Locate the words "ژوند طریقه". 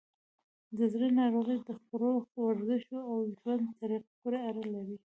3.39-4.11